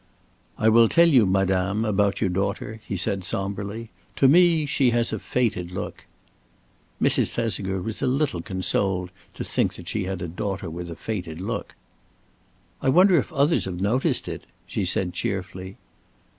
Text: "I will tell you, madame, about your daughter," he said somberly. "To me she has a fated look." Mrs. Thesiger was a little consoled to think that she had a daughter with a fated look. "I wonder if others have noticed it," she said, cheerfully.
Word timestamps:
"I 0.57 0.67
will 0.67 0.89
tell 0.89 1.07
you, 1.07 1.27
madame, 1.27 1.85
about 1.85 2.21
your 2.21 2.29
daughter," 2.31 2.81
he 2.87 2.97
said 2.97 3.23
somberly. 3.23 3.91
"To 4.15 4.27
me 4.27 4.65
she 4.65 4.89
has 4.89 5.13
a 5.13 5.19
fated 5.19 5.71
look." 5.73 6.07
Mrs. 6.99 7.29
Thesiger 7.29 7.79
was 7.83 8.01
a 8.01 8.07
little 8.07 8.41
consoled 8.41 9.11
to 9.35 9.43
think 9.43 9.75
that 9.75 9.87
she 9.87 10.05
had 10.05 10.23
a 10.23 10.27
daughter 10.27 10.71
with 10.71 10.89
a 10.89 10.95
fated 10.95 11.39
look. 11.39 11.75
"I 12.81 12.89
wonder 12.89 13.13
if 13.15 13.31
others 13.31 13.65
have 13.65 13.79
noticed 13.79 14.27
it," 14.27 14.47
she 14.65 14.85
said, 14.85 15.13
cheerfully. 15.13 15.77